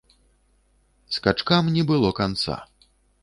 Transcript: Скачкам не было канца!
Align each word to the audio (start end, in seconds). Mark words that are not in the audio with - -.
Скачкам 1.17 1.69
не 1.77 1.83
было 1.91 2.09
канца! 2.21 2.57